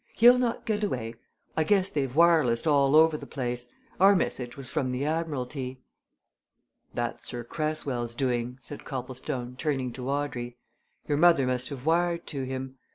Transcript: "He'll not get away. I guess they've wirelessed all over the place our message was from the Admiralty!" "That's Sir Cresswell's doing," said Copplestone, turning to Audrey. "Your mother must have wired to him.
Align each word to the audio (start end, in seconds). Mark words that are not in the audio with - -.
"He'll 0.15 0.39
not 0.39 0.65
get 0.65 0.83
away. 0.83 1.13
I 1.55 1.63
guess 1.63 1.87
they've 1.87 2.09
wirelessed 2.15 2.65
all 2.65 2.95
over 2.95 3.17
the 3.17 3.27
place 3.27 3.67
our 3.99 4.15
message 4.15 4.57
was 4.57 4.67
from 4.67 4.91
the 4.91 5.05
Admiralty!" 5.05 5.79
"That's 6.95 7.27
Sir 7.27 7.43
Cresswell's 7.43 8.15
doing," 8.15 8.57
said 8.61 8.83
Copplestone, 8.83 9.57
turning 9.57 9.93
to 9.93 10.09
Audrey. 10.09 10.57
"Your 11.07 11.19
mother 11.19 11.45
must 11.45 11.69
have 11.69 11.85
wired 11.85 12.25
to 12.29 12.41
him. 12.45 12.79